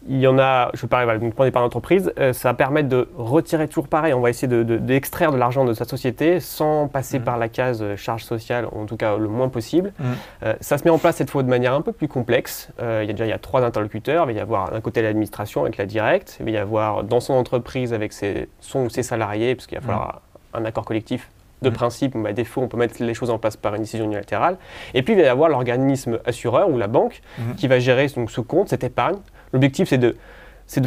[0.10, 3.08] Il y en a, je parlais voilà, plan d'épargne d'entreprise, euh, ça va permettre de
[3.16, 4.14] retirer toujours pareil.
[4.14, 7.26] On va essayer de- de- d'extraire de, l'argent de sa société sans passer Mhm.
[7.26, 9.94] par la case euh, charge sociale, en tout cas le moins possible.
[10.00, 10.06] Mhm.
[10.44, 12.70] Euh, ça se met en place cette fois de manière un peu plus complexe.
[12.82, 14.30] Il y a déjà il y a trois interlocuteurs.
[14.30, 16.36] Il va y avoir d'un côté l'administration avec la directe.
[16.42, 19.78] Il va y avoir dans son entreprise avec ses, son ou ses salariés, parce qu'il
[19.80, 20.22] va falloir
[20.54, 21.30] un accord collectif
[21.62, 22.18] de principe.
[22.18, 24.58] Bah, à défaut, on peut mettre les choses en place par une décision unilatérale.
[24.94, 27.22] Et puis, il va y avoir l'organisme assureur ou la banque
[27.56, 29.16] qui va gérer donc, ce compte, cette épargne.
[29.54, 30.16] L'objectif, c'est de,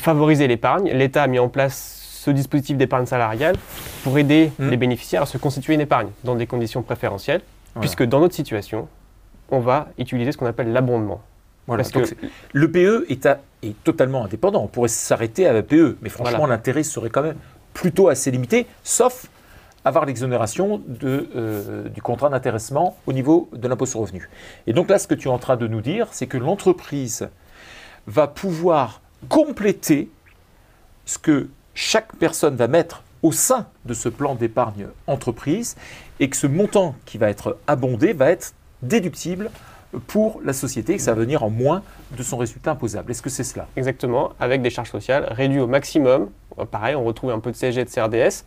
[0.00, 0.90] favoriser l'épargne.
[0.92, 3.55] L'État a mis en place ce dispositif d'épargne salariale
[4.02, 4.70] pour aider Mhm.
[4.70, 7.40] les bénéficiaires à se constituer une épargne dans des conditions préférentielles,
[7.74, 7.81] Voilà.
[7.87, 8.88] puisque dans notre situation,
[9.50, 11.20] on va utiliser ce qu'on appelle l'abondement.
[11.68, 12.14] Voilà, Parce que
[12.52, 14.62] le PE est, à- est totalement indépendant.
[14.62, 16.55] On pourrait s'arrêter à la PE, mais franchement, Voilà.
[16.55, 17.37] l'intérêt serait quand même
[17.74, 19.26] plutôt assez limité, sauf
[19.85, 24.29] avoir l'exonération euh, du contrat d'intéressement au niveau de l'impôt sur le revenu.
[24.66, 27.29] Et donc là, ce que tu es en train de nous dire, c'est que l'entreprise
[28.07, 30.11] va pouvoir compléter
[31.05, 35.77] ce que chaque personne va mettre au sein de ce plan d'épargne entreprise
[36.21, 39.51] et que ce montant qui va être abondé va être déductible
[40.06, 41.82] pour la société et que ça va venir en moins
[42.16, 43.11] de son résultat imposable.
[43.11, 43.66] Est-ce que c'est cela?
[43.76, 46.30] Exactement, avec des charges sociales réduites au maximum.
[46.59, 48.44] Euh, Pareil, on retrouve un peu de CSG et de CRDS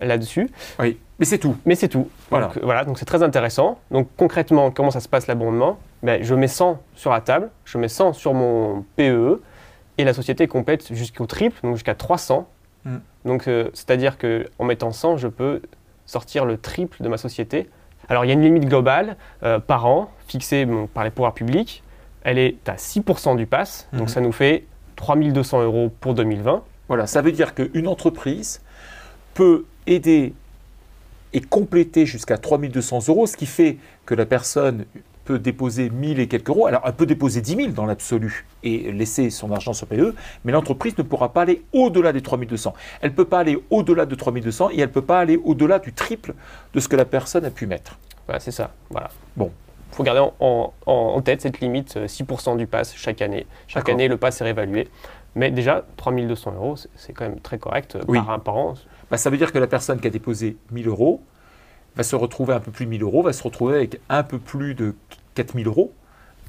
[0.00, 0.50] là-dessus.
[0.78, 0.98] Oui.
[1.18, 1.56] Mais c'est tout.
[1.64, 2.08] Mais c'est tout.
[2.30, 2.48] Voilà.
[2.48, 3.78] Donc, euh, voilà, donc c'est très intéressant.
[3.90, 5.78] Donc concrètement, comment ça se passe l'abondement?
[6.02, 9.40] Ben, Je mets 100 sur la table, je mets 100 sur mon PEE,
[9.98, 12.48] et la société complète jusqu'au triple, donc jusqu'à 300.
[12.84, 12.96] Mm.
[13.24, 15.62] Donc euh, c'est-à-dire qu'en mettant 100, je peux
[16.04, 17.68] sortir le triple de ma société.
[18.08, 21.34] Alors il y a une limite globale euh, par an, fixée bon, par les pouvoirs
[21.34, 21.82] publics.
[22.22, 23.98] Elle est à 6% du pass, Mhm.
[24.00, 24.64] donc ça nous fait
[24.96, 26.62] 3200 euros pour 2020.
[26.88, 28.60] Voilà, ça veut dire qu'une entreprise
[29.34, 30.32] peut aider
[31.32, 34.84] et compléter jusqu'à 3200 euros, ce qui fait que la personne
[35.26, 36.66] peut déposer 1000 et quelques euros.
[36.66, 40.52] Alors, elle peut déposer 10 000 dans l'absolu et laisser son argent sur PE, mais
[40.52, 42.72] l'entreprise ne pourra pas aller au-delà des 3200.
[43.02, 45.78] Elle ne peut pas aller au-delà de 3200 et elle ne peut pas aller au-delà
[45.78, 46.32] du triple
[46.72, 47.98] de ce que la personne a pu mettre.
[48.26, 48.72] Voilà, c'est ça.
[48.88, 49.10] Voilà.
[49.36, 49.50] Bon.
[49.92, 53.46] Il faut garder en, en- en tête cette limite, euh, 6% du pass chaque année.
[53.66, 54.88] Chaque année, le pass est réévalué.
[55.34, 58.18] Mais déjà, 3200 euros, c'est- quand même très correct euh, Oui.
[58.24, 58.74] par, par an.
[59.10, 61.20] Bah, ça veut dire que la personne qui a déposé 1000 euros
[61.96, 64.38] va se retrouver un peu plus de 1000 euros, va se retrouver avec un peu
[64.38, 64.94] plus de
[65.34, 65.92] 4000 euros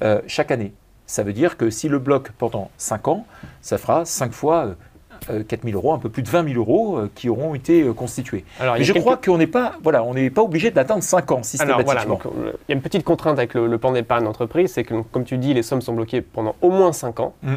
[0.02, 0.72] euh, chaque année.
[1.06, 3.26] Ça veut dire que si le bloc pendant 5 ans,
[3.62, 4.74] ça fera 5 fois
[5.30, 7.92] euh, 4000 euros, un peu plus de 20 000 euros euh, qui auront été euh,
[7.92, 8.44] constitués.
[8.60, 11.30] Alors, Mais je quelques- crois qu'on n'est pas, voilà, on n'est pas obligé d'attendre 5
[11.32, 11.84] ans Alors systématiquement.
[11.84, 14.72] voilà, donc, euh, il y a une petite contrainte avec le, le plan d'épargne d'entreprise,
[14.72, 17.34] c'est que, donc, comme tu dis, les sommes sont bloquées pendant au moins 5 ans.
[17.42, 17.54] Mm.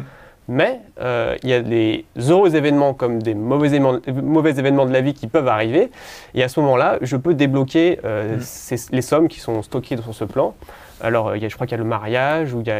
[0.48, 4.92] Mais euh, il y a des heureux événements comme des mauvais événements, mauvais événements de
[4.92, 5.90] la vie qui peuvent arriver.
[6.34, 8.40] Et à ce moment-là, je peux débloquer euh, Mm.
[8.40, 10.54] ces- les sommes qui sont stockées sur ce plan.
[11.00, 12.70] Alors, euh, il y a- je crois qu'il y a le mariage ou il y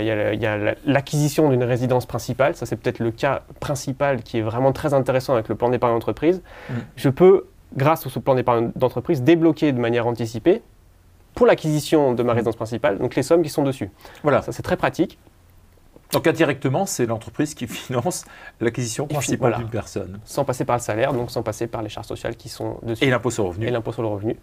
[0.46, 2.54] a, l'acquisition d'une résidence principale.
[2.56, 5.92] Ça, c'est peut-être le cas principal qui est vraiment très intéressant avec le plan d'épargne
[5.94, 6.42] d'entreprise.
[6.68, 6.74] Mm.
[6.96, 7.46] Je peux,
[7.76, 10.62] grâce à ce plan d'épargne d'entreprise, débloquer de manière anticipée
[11.34, 12.36] pour l'acquisition de ma Mm.
[12.36, 13.88] résidence principale, donc les sommes qui sont dessus.
[14.24, 14.42] Voilà.
[14.42, 15.16] Ça, c'est très pratique.
[16.12, 18.24] Donc indirectement, c'est l'entreprise qui finance
[18.60, 19.56] l'acquisition principale voilà.
[19.58, 20.20] d'une personne.
[20.24, 23.04] sans passer par le salaire, donc sans passer par les charges sociales qui sont dessus
[23.04, 23.66] Et l'impôt sur le revenu.
[23.66, 24.36] et l'impôt sur le revenu.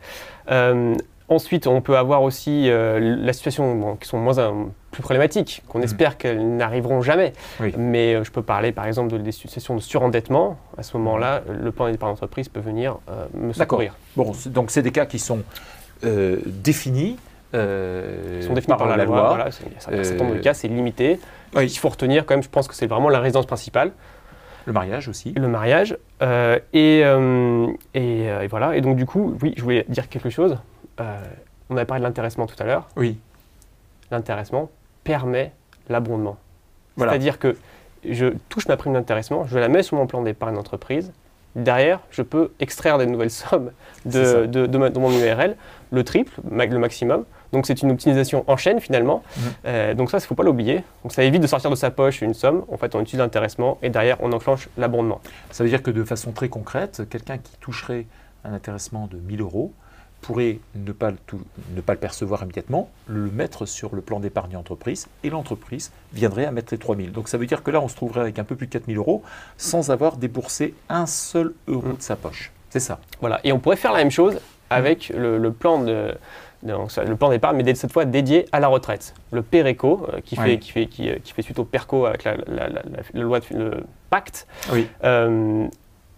[0.50, 0.96] Euh,
[1.28, 4.52] ensuite, on peut avoir aussi euh, la situation bon, qui sont moins euh,
[4.90, 5.84] plus problématiques, qu'on Mhm.
[5.86, 7.34] espère qu'elles n'arriveront jamais.
[7.60, 7.72] Oui.
[7.78, 10.58] Mais je peux parler par exemple de des situations de surendettement.
[10.78, 12.98] À ce moment-là, le plan d'épargne d'entreprise peut venir
[13.36, 13.96] me secourir.
[14.16, 15.44] Bon, donc c'est des cas qui sont
[16.04, 17.18] définis.
[17.54, 19.28] Euh, sont définis par, la, loi.
[19.30, 21.20] Voilà, c'est- il y a un certain nombre de cas, c'est limité.
[21.56, 21.66] Oui.
[21.66, 23.92] Il faut retenir quand même, je pense que c'est vraiment la résidence principale.
[24.66, 25.32] Le mariage aussi.
[25.34, 25.98] le mariage.
[26.22, 28.76] euh, et, euh, et, et voilà.
[28.76, 30.58] Et donc, du coup, oui, je voulais dire quelque chose.
[31.72, 32.88] On avait parlé de l'intéressement tout à l'heure.
[32.96, 33.18] Oui.
[34.12, 34.70] L'intéressement
[35.04, 35.52] permet
[35.88, 36.38] l'abondement.
[36.98, 37.14] Voilà.
[37.14, 37.56] C'est-à-dire que
[38.08, 41.12] je touche ma prime d'intéressement, je la mets sur mon plan d'épargne d'entreprise.
[41.56, 43.72] Derrière, je peux extraire des nouvelles sommes
[44.06, 45.56] de, de, de ma- de mon URL,
[45.92, 47.26] le triple, le maximum.
[47.52, 49.24] Donc c'est une optimisation en chaîne finalement.
[49.38, 49.44] Mhm.
[49.66, 50.84] Euh, donc ça, il ne faut pas l'oublier.
[51.04, 52.64] Donc ça évite de sortir de sa poche une somme.
[52.72, 55.22] En fait, on utilise l'intéressement et derrière, on enclenche l'abondement.
[55.52, 58.06] Ça veut dire que de façon très concrète, quelqu'un qui toucherait
[58.46, 59.74] un intéressement de 1000 euros
[60.22, 61.18] pourrait ne pas, le
[61.76, 66.44] ne pas le percevoir immédiatement, le mettre sur le plan d'épargne entreprise et l'entreprise viendrait
[66.46, 67.14] à mettre les 3000.
[67.14, 68.98] Donc ça veut dire que là, on se trouverait avec un peu plus de 4000
[68.98, 69.24] euros
[69.58, 71.96] sans avoir déboursé un seul euro Mm.
[71.98, 72.52] de sa poche.
[72.70, 73.00] C'est ça.
[73.22, 73.40] Voilà.
[73.46, 76.14] Et on pourrait faire la même chose avec le, le plan de,
[76.64, 79.14] donc le plan d'épargne, mais cette fois dédié à la retraite.
[79.32, 80.60] Le PERECO, euh, qui, fait, Oui.
[80.60, 82.82] qui, fait, qui, euh, qui fait suite au PERCO avec la, la- la- la-
[83.14, 84.46] la loi de le pacte.
[84.74, 84.88] Oui.
[85.04, 85.68] Euh,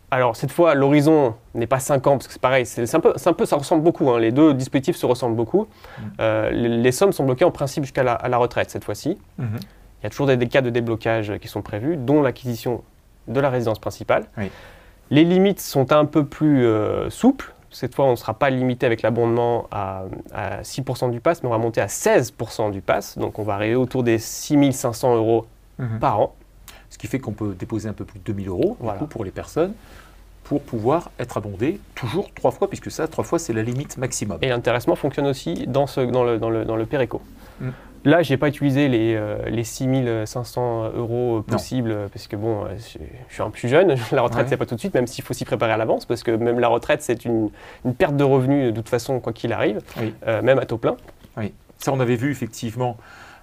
[0.09, 3.13] alors cette fois, l'horizon n'est pas 5 ans, parce que c'est pareil, c'est un, peu,
[3.15, 5.67] c'est un peu, ça ressemble beaucoup, hein, les deux dispositifs se ressemblent beaucoup.
[5.99, 6.03] Mm.
[6.19, 9.17] Euh, les, les sommes sont bloquées en principe jusqu'à la, retraite cette fois-ci.
[9.37, 9.47] Mhm.
[10.01, 12.83] Il y a toujours des, des cas de déblocage qui sont prévus, dont l'acquisition
[13.27, 14.25] de la résidence principale.
[14.37, 14.49] Oui.
[15.11, 16.65] Les limites sont un peu plus
[17.09, 17.53] souples.
[17.71, 20.03] Cette fois, on ne sera pas limité avec l'abondement à,
[20.33, 23.17] à 6% du pass, mais on va monter à 16% du pass.
[23.17, 25.45] Donc on va arriver autour des 6500 euros
[25.79, 25.99] Mhm.
[25.99, 26.35] par an.
[26.89, 28.99] Ce qui fait qu'on peut déposer un peu plus de 2000 euros du Voilà.
[28.99, 29.73] coup, pour les personnes
[30.43, 34.37] pour pouvoir être abondé toujours trois fois, puisque ça, trois fois, c'est la limite maximum.
[34.41, 37.21] Et l'intéressement fonctionne aussi dans, ce, dans, le, dans, le, dans le Péréco.
[37.61, 37.69] Mm.
[38.03, 42.65] Là, je n'ai pas utilisé les, euh, les 6500 euros possibles, euh, parce que bon,
[42.65, 42.97] euh, je,
[43.29, 44.49] je suis un plus jeune, la retraite, Ouais.
[44.49, 46.59] c'est pas tout de suite, même s'il faut s'y préparer à l'avance, parce que même
[46.59, 47.49] la retraite, c'est une,
[47.85, 50.15] une perte de revenus de toute façon, quoi qu'il arrive, Oui.
[50.27, 50.95] euh, même à taux plein.
[51.77, 52.95] Ça, on avait vu effectivement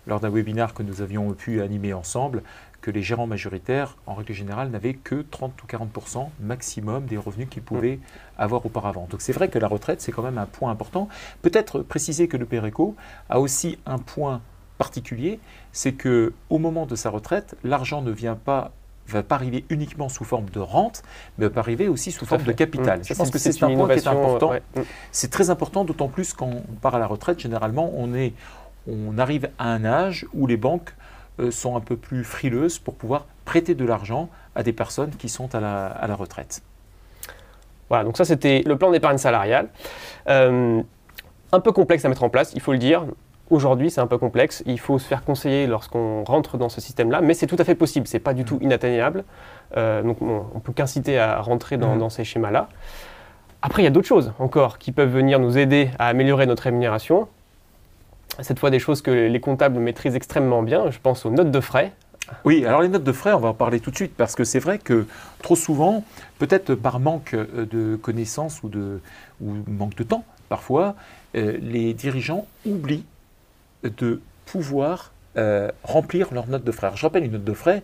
[0.06, 2.42] lors d'un webinaire que nous avions pu animer ensemble
[2.88, 7.46] que les gérants majoritaires, en règle générale, n'avaient que 30 ou 40% maximum des revenus
[7.50, 7.98] qu'ils pouvaient
[8.38, 9.06] avoir auparavant.
[9.10, 11.06] Donc c'est vrai que la retraite, c'est quand même un point important.
[11.42, 12.96] Peut-être préciser que le PERECO
[13.28, 14.40] a aussi un point
[14.78, 15.38] particulier,
[15.70, 18.72] c'est que au moment de sa retraite, l'argent ne vient pas
[19.06, 21.02] va pas arriver uniquement sous forme de rente,
[21.36, 23.00] mais va arriver aussi sous forme de capital.
[23.00, 23.04] Mm.
[23.04, 24.50] Je pense que c'est un point qui est important.
[24.50, 24.62] ouais.
[24.76, 24.80] Mm.
[25.12, 28.32] C'est très important, d'autant plus quand on part à la retraite, généralement, on, est,
[28.86, 30.97] on arrive à un âge où les banques euh,
[31.50, 35.54] sont un peu plus frileuses pour pouvoir prêter de l'argent à des personnes qui sont
[35.54, 36.62] à la, à la retraite.
[37.88, 39.68] Voilà, donc ça c'était le plan d'épargne salariale.
[40.28, 40.82] Euh,
[41.52, 43.04] un peu complexe à mettre en place, il faut le dire.
[43.50, 44.62] Aujourd'hui, c'est un peu complexe.
[44.66, 47.74] Il faut se faire conseiller lorsqu'on rentre dans ce système-là, mais c'est tout à fait
[47.74, 48.06] possible.
[48.06, 49.24] C'est pas du tout inatteignable.
[49.78, 51.98] Euh, donc, bon, on peut qu'inciter à rentrer dans, Mhm.
[51.98, 52.68] dans ces schémas-là.
[53.62, 56.64] Après, il y a d'autres choses encore qui peuvent venir nous aider à améliorer notre
[56.64, 57.26] rémunération.
[58.40, 60.90] Cette fois, des choses que les comptables maîtrisent extrêmement bien.
[60.90, 61.92] Je pense aux notes de frais.
[62.44, 64.44] Oui, alors les notes de frais, on va en parler tout de suite, parce que
[64.44, 65.06] c'est vrai que
[65.42, 66.04] trop souvent,
[66.38, 69.00] peut-être par manque euh, de connaissances ou, de,
[69.40, 70.94] manque de temps, parfois,
[71.36, 73.06] euh, les dirigeants oublient
[73.82, 76.88] de pouvoir euh, remplir leurs notes de frais.
[76.88, 77.82] Alors, je rappelle, une note de frais,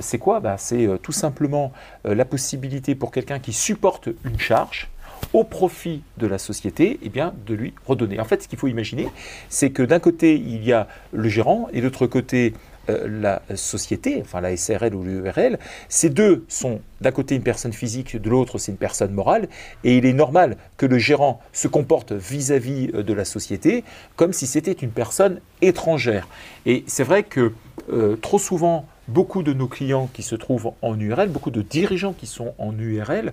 [0.00, 0.40] c'est quoi?
[0.40, 1.72] Ben, C'est tout simplement
[2.04, 4.90] la possibilité pour quelqu'un qui supporte une charge
[5.32, 8.20] au profit de la société, eh bien, de lui redonner.
[8.20, 9.08] En fait, ce qu'il faut imaginer,
[9.48, 12.54] c'est que d'un côté, il y a le gérant et de l'autre côté,
[12.88, 15.58] euh, la société, enfin la SRL ou l'URL.
[15.88, 19.48] Ces deux sont d'un côté une personne physique, de l'autre c'est une personne morale,
[19.84, 23.84] et il est normal que le gérant se comporte vis-à-vis euh, de la société
[24.16, 26.26] comme si c'était une personne étrangère.
[26.64, 27.52] Et c'est vrai que
[27.92, 32.12] euh, trop souvent, beaucoup de nos clients qui se trouvent en URL, beaucoup de dirigeants
[32.12, 33.32] qui sont en URL,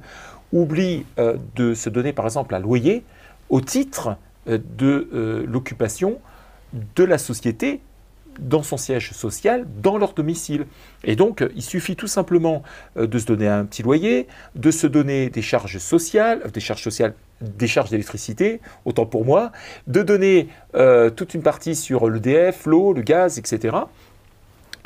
[0.51, 3.03] oublient euh, de se donner par exemple un loyer
[3.49, 6.19] au titre euh, de euh, l'occupation
[6.95, 7.81] de la société
[8.39, 10.67] dans son siège social, dans leur domicile.
[11.03, 12.61] Et donc, il suffit tout simplement
[12.95, 17.15] de se donner un petit loyer, de se donner des charges sociales, des charges sociales,
[17.41, 19.51] des charges d'électricité, autant pour moi,
[19.87, 20.49] de donner
[21.15, 23.75] toute une partie sur l'EDF, l'eau, le gaz, etc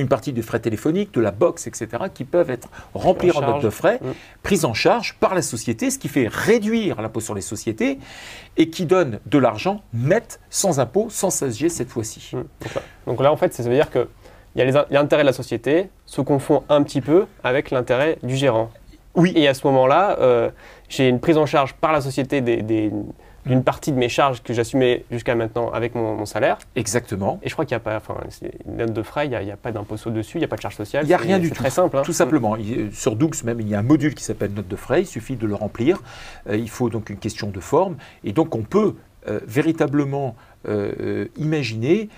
[0.01, 3.63] une partie des frais téléphoniques, de la box, etc., qui peuvent être remplis en, note
[3.63, 4.11] de frais, mm.
[4.43, 7.99] pris en charge par la société, ce qui fait réduire l'impôt sur les sociétés
[8.57, 12.31] et qui donne de l'argent net, sans impôt, sans SG cette fois-ci.
[12.35, 12.43] Mm.
[13.07, 14.07] Donc, là, en fait, ça veut dire que
[14.55, 18.35] il y a l'intérêt de la société se confond un petit peu avec l'intérêt du
[18.35, 18.69] gérant.
[19.15, 19.31] Oui.
[19.33, 20.49] Et à ce moment-là, euh,
[20.89, 22.91] j'ai une prise en charge par la société des
[23.45, 26.59] d'une partie de mes charges que j'assumais jusqu'à maintenant avec mon, salaire.
[26.75, 27.39] Exactement.
[27.41, 28.15] Et je crois qu'il n'y a pas, enfin,
[28.67, 30.61] une note de frais, il n'y a, pas d'impôt dessus, il n'y a pas de
[30.61, 31.03] charge sociale.
[31.05, 31.55] Il n'y a rien du tout.
[31.55, 31.97] très simple.
[31.97, 32.03] Hein.
[32.03, 32.55] Tout simplement.
[32.91, 35.35] sur Doux même, il y a un module qui s'appelle note de frais, il suffit
[35.35, 36.01] de le remplir.
[36.49, 37.95] Euh, il faut donc une question de forme.
[38.23, 38.95] Et donc on peut
[39.27, 40.35] euh, véritablement
[40.67, 42.09] euh, imaginer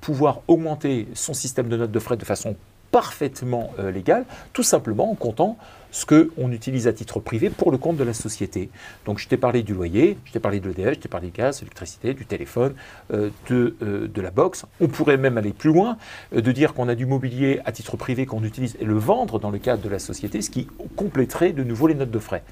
[0.00, 2.56] pouvoir augmenter son système de notes de frais de façon
[2.90, 5.56] parfaitement légale, tout simplement en comptant
[5.94, 8.68] ce qu'on utilise à titre privé pour le compte de la société.
[9.06, 11.32] Donc je t'ai parlé du loyer, je t'ai parlé de l'EDF, je t'ai parlé du
[11.32, 12.74] gaz, de l'électricité, du téléphone,
[13.12, 14.66] euh, de, euh, de, la box.
[14.80, 15.96] On pourrait même aller plus loin,
[16.34, 19.38] euh, de dire qu'on a du mobilier à titre privé qu'on utilise et le vendre
[19.38, 22.42] dans le cadre de la société, ce qui compléterait de nouveau les notes de frais.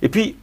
[0.00, 0.36] Et puis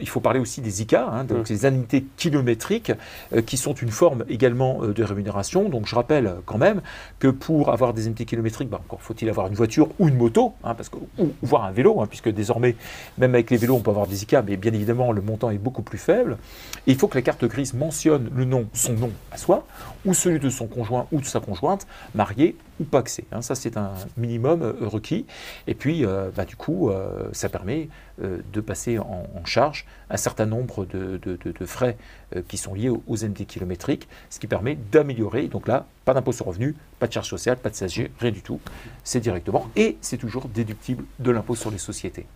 [0.00, 1.52] il faut parler aussi des ICA, hein, donc mmh.
[1.52, 2.92] les indemnités kilométriques,
[3.32, 5.68] euh, qui sont une forme également euh, de rémunération.
[5.68, 6.80] Donc je rappelle euh, quand même
[7.18, 10.54] que pour avoir des indemnités kilométriques, bah, encore faut-il avoir une voiture ou une moto,
[10.64, 12.76] hein, parce que, ou voire un vélo, hein, puisque désormais,
[13.18, 15.58] même avec les vélos, on peut avoir des ICA, mais bien évidemment, le montant est
[15.58, 16.38] beaucoup plus faible.
[16.86, 19.66] Et il faut que la carte grise mentionne le nom, son nom à soi,
[20.04, 23.24] ou celui de son conjoint ou de sa conjointe, marié ou paxé.
[23.30, 23.42] Hein.
[23.42, 25.26] Ça, c'est un minimum requis.
[25.66, 26.90] Et puis, bah, du coup,
[27.32, 27.88] ça permet
[28.18, 31.96] de passer en, en charge un certain nombre de, frais
[32.36, 35.46] euh, qui sont liés aux, aux kilométriques, ce qui permet d'améliorer.
[35.46, 38.42] Donc là, pas d'impôt sur revenu, pas de charge sociale, pas de CSG, rien du
[38.42, 38.60] tout.
[39.04, 42.26] C'est directement et c'est toujours déductible de l'impôt sur les sociétés.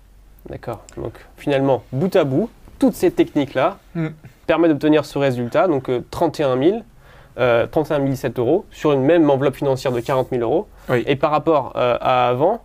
[0.48, 0.84] D'accord.
[0.96, 4.08] Donc finalement, bout à bout, toutes ces techniques-là hmm.
[4.46, 6.82] permettent d'obtenir ce résultat, donc 31 000.
[7.36, 10.68] 31 007 euros sur une même enveloppe financière de 40 000 euros.
[11.06, 12.62] Et par rapport euh, à avant,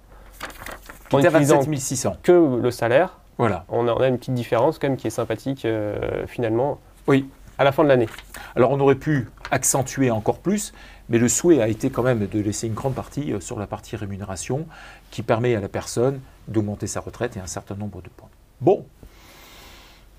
[1.12, 2.18] en utilisant 600.
[2.22, 3.64] que le salaire, voilà.
[3.70, 6.80] On a, une petite différence quand même qui est sympathique euh, finalement.
[7.08, 7.28] Oui.
[7.58, 8.08] À la fin de l'année.
[8.56, 10.74] Alors on aurait pu accentuer encore plus,
[11.10, 13.66] mais le souhait a été quand même de laisser une grande partie euh, sur la
[13.66, 14.68] partie rémunération
[15.10, 18.30] qui permet à la personne d'augmenter sa retraite et un certain nombre de points.
[18.62, 18.86] Bon,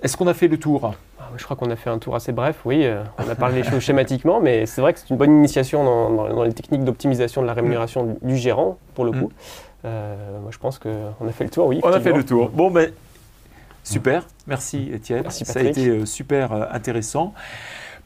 [0.03, 0.95] est-ce qu'on a fait le tour?
[1.19, 2.85] Ah, Je crois qu'on a fait un tour assez bref, oui.
[2.85, 5.85] Euh, on a parlé des choses schématiquement, mais c'est vrai que c'est une bonne initiation
[5.85, 9.21] dans, les techniques d'optimisation de la rémunération du, gérant, pour le mm.
[9.21, 9.33] coup.
[9.85, 11.81] moi, je pense qu'on a fait le tour, oui.
[11.83, 12.51] On a fait le tour.
[12.51, 12.93] Bon, mais
[13.83, 15.29] Super, merci Étienne.
[15.31, 17.35] Ça a été euh, super euh, intéressant.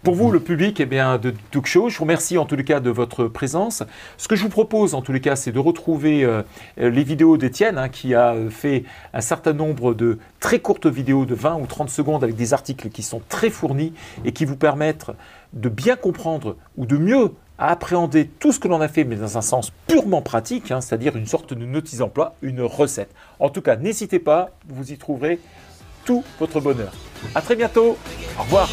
[0.05, 2.65] Pour vous, le public eh bien, de Talk Show, je vous remercie en tous les
[2.65, 3.83] cas de votre présence.
[4.19, 6.43] Ce que je vous propose en tous les cas, c'est de retrouver euh,
[6.77, 11.35] les vidéos d'Étienne, hein, qui a fait un certain nombre de très courtes vidéos de
[11.35, 13.95] 20 ou 30 secondes avec des articles qui sont très fournis
[14.27, 15.11] et qui vous permettent
[15.55, 19.39] de bien comprendre ou de mieux appréhender tout ce que l'on a fait, mais dans
[19.39, 23.15] un sens purement pratique, hein, c'est-à-dire une sorte de notice d'emploi, une recette.
[23.41, 25.41] En tout cas, n'hésitez pas, vous y trouverez
[26.05, 26.93] tout votre bonheur.
[27.35, 27.97] À très bientôt.
[28.39, 28.69] Au revoir.